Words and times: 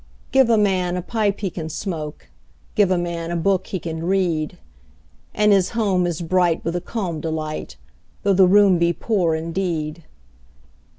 Give 0.31 0.49
a 0.49 0.57
man 0.57 0.97
a 0.97 1.03
pipe 1.03 1.41
he 1.41 1.51
can 1.51 1.69
smoke, 1.69 2.21
5 2.21 2.29
Give 2.75 2.89
a 2.89 2.97
man 2.97 3.29
a 3.29 3.35
book 3.35 3.67
he 3.67 3.77
can 3.79 4.03
read: 4.03 4.57
And 5.31 5.51
his 5.51 5.69
home 5.77 6.07
is 6.07 6.23
bright 6.23 6.65
with 6.65 6.75
a 6.75 6.81
calm 6.81 7.21
delight, 7.21 7.77
Though 8.23 8.33
the 8.33 8.47
room 8.47 8.79
be 8.79 8.93
poor 8.93 9.35
indeed. 9.35 10.03